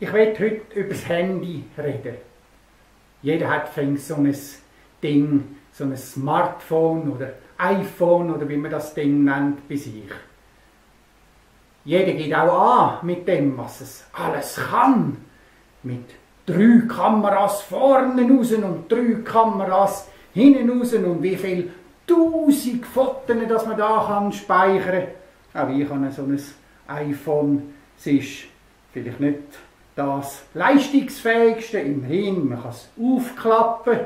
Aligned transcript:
Ich 0.00 0.12
werde 0.12 0.38
heute 0.38 0.78
über 0.78 0.90
das 0.90 1.08
Handy 1.08 1.64
reden. 1.76 2.16
Jeder 3.20 3.50
hat 3.50 3.74
so 3.96 4.14
ein 4.14 4.34
Ding, 5.02 5.56
so 5.72 5.84
ein 5.84 5.96
Smartphone 5.96 7.10
oder 7.10 7.32
iPhone 7.58 8.32
oder 8.32 8.48
wie 8.48 8.56
man 8.56 8.70
das 8.70 8.94
Ding 8.94 9.24
nennt 9.24 9.68
bei 9.68 9.74
sich. 9.74 10.10
Jeder 11.84 12.12
geht 12.12 12.32
auch 12.32 13.00
an 13.00 13.06
mit 13.06 13.26
dem, 13.26 13.58
was 13.58 13.80
es 13.80 14.06
alles 14.12 14.54
kann. 14.70 15.16
Mit 15.82 16.04
drei 16.46 16.86
Kameras 16.86 17.62
vorne 17.62 18.22
raus 18.22 18.52
und 18.52 18.90
drei 18.90 19.22
Kameras 19.24 20.08
hinten 20.32 20.70
raus 20.70 20.92
und 20.94 21.22
wie 21.22 21.36
viel 21.36 21.72
tausend 22.06 22.86
Fotos, 22.86 23.36
dass 23.48 23.66
man 23.66 23.76
da 23.76 24.04
kann 24.06 24.32
speichern 24.32 25.08
kann. 25.52 25.68
Auch 25.70 25.76
ich 25.76 25.88
habe 25.88 26.10
so 26.12 26.22
ein 26.22 26.40
iPhone. 26.86 27.74
Es 27.96 28.06
ist 28.06 28.44
vielleicht 28.92 29.18
nicht 29.18 29.38
das 29.98 30.44
leistungsfähigste, 30.54 31.80
immerhin, 31.80 32.48
man 32.48 32.62
kann 32.62 32.70
es 32.70 32.88
aufklappen. 33.00 33.98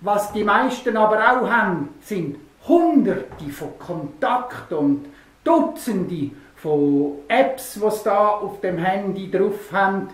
Was 0.00 0.32
die 0.32 0.42
meisten 0.42 0.96
aber 0.96 1.18
auch 1.18 1.48
haben, 1.48 1.90
sind 2.00 2.36
hunderte 2.66 3.48
von 3.50 3.78
Kontakten 3.78 4.76
und 4.76 5.06
Dutzende 5.44 6.32
von 6.56 7.18
Apps, 7.28 7.74
die 7.74 7.90
sie 7.90 8.04
da 8.04 8.28
auf 8.28 8.60
dem 8.60 8.78
Handy 8.78 9.30
drauf 9.30 9.72
haben. 9.72 10.08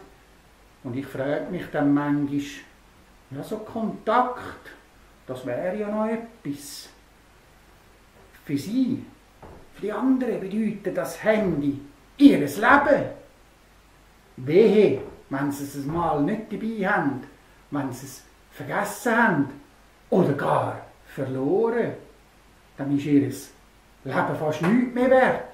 Und 0.84 0.94
ich 0.94 1.06
frage 1.06 1.46
mich 1.50 1.64
dann 1.72 1.94
manchmal, 1.94 2.40
ja, 3.30 3.42
so 3.42 3.56
Kontakt, 3.58 4.70
das 5.26 5.46
wäre 5.46 5.76
ja 5.76 5.88
noch 5.88 6.06
etwas. 6.06 6.90
Für 8.44 8.58
sie, 8.58 9.02
für 9.74 9.80
die 9.80 9.92
anderen 9.92 10.40
bedeutet 10.40 10.96
das 10.96 11.24
Handy 11.24 11.80
ihr 12.18 12.38
Leben. 12.38 13.25
Wehe, 14.36 15.00
wenn 15.30 15.50
sie 15.50 15.64
es 15.64 15.84
mal 15.86 16.22
nicht 16.22 16.52
dabei 16.52 16.88
haben, 16.88 17.22
wenn 17.70 17.92
sie 17.92 18.06
es 18.06 18.22
vergessen 18.52 19.16
haben 19.16 19.60
oder 20.10 20.32
gar 20.34 20.80
verloren, 21.06 21.92
dann 22.76 22.96
ist 22.96 23.06
ihr 23.06 23.20
Leben 23.22 24.36
fast 24.38 24.62
nichts 24.62 24.94
mehr 24.94 25.10
wert. 25.10 25.44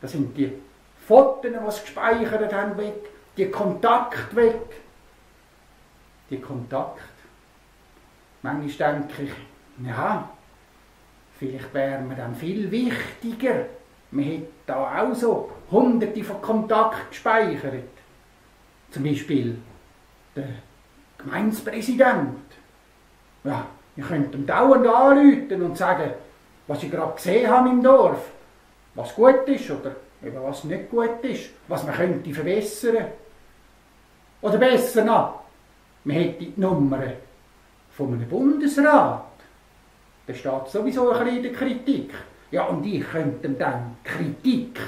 Da 0.00 0.08
sind 0.08 0.36
die 0.36 0.52
Fotos, 1.06 1.42
die 1.42 1.70
sie 1.70 1.80
gespeichert 1.82 2.52
haben, 2.52 2.76
weg, 2.76 2.94
die 3.36 3.50
Kontakte 3.50 4.36
weg. 4.36 4.82
Die 6.30 6.40
Kontakte. 6.40 7.02
Manchmal 8.42 8.94
denke 8.94 9.22
ich, 9.24 9.86
ja, 9.86 10.28
vielleicht 11.38 11.72
wäre 11.74 12.00
mir 12.00 12.16
dann 12.16 12.34
viel 12.34 12.70
wichtiger. 12.70 13.66
Man 14.10 14.24
hätte 14.24 14.48
da 14.66 15.02
auch 15.02 15.14
so 15.14 15.50
hunderte 15.70 16.24
von 16.24 16.40
Kontakten 16.40 17.08
gespeichert. 17.10 17.84
Zum 18.92 19.04
Beispiel 19.04 19.56
der 20.36 20.48
Gemeindepräsident. 21.16 22.38
Ja, 23.42 23.66
ich 23.96 24.06
könnte 24.06 24.36
ihm 24.36 24.46
dauernd 24.46 24.86
anrufen 24.86 25.62
und 25.62 25.78
sagen, 25.78 26.10
was 26.66 26.82
ich 26.82 26.90
gerade 26.90 27.14
gesehen 27.14 27.50
habe 27.50 27.70
im 27.70 27.82
Dorf, 27.82 28.30
was 28.94 29.14
gut 29.14 29.48
ist 29.48 29.70
oder 29.70 29.96
eben 30.22 30.42
was 30.42 30.64
nicht 30.64 30.90
gut 30.90 31.22
ist, 31.22 31.50
was 31.68 31.84
man 31.84 31.94
könnte 31.94 32.34
verbessern. 32.34 33.06
Oder 34.42 34.58
besser 34.58 35.04
noch, 35.04 35.40
man 36.04 36.16
hätte 36.16 36.44
die 36.44 36.60
Nummer 36.60 37.02
von 37.92 38.12
einem 38.12 38.28
Bundesrat. 38.28 39.24
Der 40.28 40.34
steht 40.34 40.68
sowieso 40.68 41.10
ein 41.10 41.24
bisschen 41.24 41.36
in 41.38 41.42
der 41.44 41.52
Kritik. 41.52 42.14
Ja, 42.50 42.64
und 42.64 42.84
ich 42.84 43.08
könnte 43.08 43.46
ihm 43.46 43.58
dann 43.58 43.96
Kritik 44.04 44.78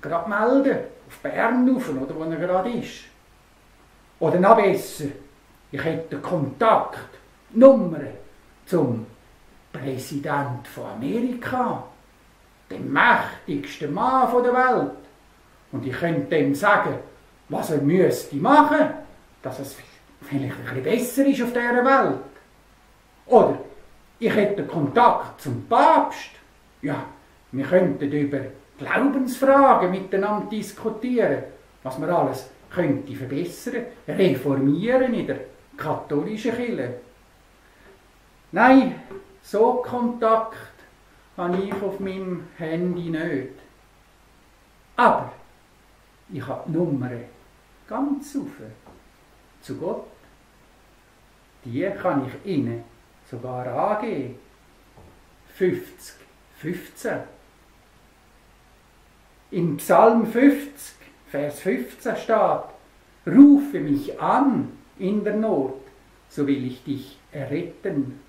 gerade 0.00 0.28
melden, 0.28 0.78
auf 1.08 1.18
Bern 1.18 1.68
rauf, 1.68 1.90
oder 1.90 2.14
wo 2.14 2.22
er 2.22 2.36
gerade 2.36 2.70
ist. 2.70 3.09
Oder 4.20 4.38
noch 4.38 4.56
besser, 4.56 5.06
ich 5.72 5.82
hätte 5.82 6.18
Kontakt, 6.18 6.98
Nummer 7.50 8.00
zum 8.66 9.06
Präsident 9.72 10.68
von 10.68 10.86
Amerika, 10.86 11.84
dem 12.70 12.92
mächtigsten 12.92 13.92
Mann 13.92 14.30
der 14.42 14.54
Welt. 14.54 14.92
Und 15.72 15.86
ich 15.86 15.92
könnte 15.92 16.36
ihm 16.36 16.54
sagen, 16.54 16.94
was 17.48 17.70
er 17.70 17.80
müsste 17.80 18.36
machen, 18.36 18.90
dass 19.42 19.58
es 19.58 19.76
vielleicht 20.22 20.56
bisschen 20.64 20.82
besser 20.82 21.26
ist 21.26 21.42
auf 21.42 21.52
dieser 21.52 21.84
Welt. 21.84 22.20
Oder 23.26 23.58
ich 24.18 24.34
hätte 24.34 24.64
Kontakt 24.64 25.40
zum 25.40 25.66
Papst. 25.66 26.30
Ja, 26.82 27.04
wir 27.52 27.64
könnten 27.64 28.12
über 28.12 28.40
Glaubensfragen 28.78 29.90
miteinander 29.90 30.48
diskutieren, 30.50 31.44
was 31.82 32.00
wir 32.00 32.08
alles 32.08 32.50
könnte 32.70 33.14
verbessern, 33.14 33.84
reformieren 34.06 35.14
in 35.14 35.26
der 35.26 35.40
katholischen 35.76 36.54
Kirche. 36.54 36.94
Nein, 38.52 38.94
so 39.42 39.82
Kontakt 39.84 40.56
habe 41.36 41.62
ich 41.62 41.72
auf 41.82 41.98
meinem 42.00 42.48
Handy 42.56 43.10
nicht. 43.10 43.54
Aber 44.96 45.32
ich 46.32 46.46
habe 46.46 46.64
die 46.66 46.72
Nummer 46.76 47.10
ganz 47.88 48.36
offen 48.36 48.72
zu 49.62 49.76
Gott. 49.76 50.06
Die 51.64 51.88
kann 52.00 52.26
ich 52.26 52.50
Ihnen 52.50 52.84
sogar 53.30 53.66
angeben. 53.66 54.38
50, 55.56 56.14
15. 56.58 57.18
Im 59.50 59.76
Psalm 59.76 60.26
50 60.26 60.99
Vers 61.30 61.60
15 61.60 62.16
steht, 62.16 62.64
rufe 63.24 63.78
mich 63.78 64.20
an 64.20 64.72
in 64.98 65.22
der 65.22 65.36
Not, 65.36 65.80
so 66.28 66.44
will 66.44 66.66
ich 66.66 66.82
dich 66.82 67.18
erretten. 67.30 68.20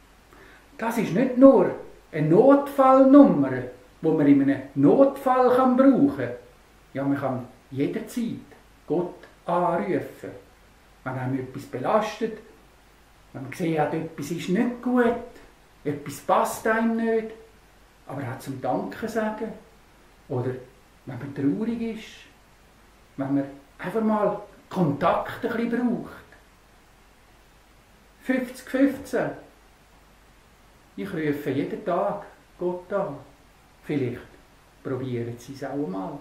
Das 0.77 0.99
ist 0.99 1.13
nicht 1.13 1.35
nur 1.35 1.71
eine 2.11 2.29
Notfallnummer, 2.29 3.63
wo 4.01 4.11
man 4.11 4.27
in 4.27 4.43
einem 4.43 4.61
Notfall 4.75 5.55
kann 5.55 5.75
brauchen 5.75 6.15
kann. 6.15 6.29
Ja, 6.93 7.03
man 7.03 7.17
kann 7.17 7.47
jederzeit 7.71 8.49
Gott 8.85 9.15
anrufen. 9.45 10.29
Wenn 11.03 11.13
einem 11.13 11.39
etwas 11.39 11.63
belastet, 11.63 12.37
wenn 13.33 13.43
man 13.43 13.53
sieht, 13.53 13.77
etwas 13.77 14.29
ist 14.29 14.49
nicht 14.49 14.81
gut, 14.83 15.15
etwas 15.83 16.19
passt 16.19 16.67
einem 16.67 16.97
nicht, 16.97 17.31
aber 18.05 18.21
auch 18.21 18.39
zum 18.39 18.61
Danken 18.61 19.09
sagen. 19.09 19.51
Oder 20.29 20.51
wenn 21.07 21.17
man 21.17 21.33
traurig 21.33 21.81
ist, 21.97 22.30
wenn 23.21 23.35
man 23.35 23.45
einfach 23.77 24.01
mal 24.01 24.41
Kontakt 24.69 25.45
ein 25.45 25.69
bisschen 25.69 26.03
braucht. 26.03 26.21
50-15. 28.27 29.29
Ich 30.95 31.11
rufe 31.11 31.49
jeden 31.49 31.83
Tag 31.85 32.23
Gott 32.59 32.91
an. 32.93 33.17
Vielleicht 33.83 34.19
probieren 34.83 35.35
Sie 35.37 35.53
es 35.53 35.63
auch 35.63 35.87
mal. 35.87 36.17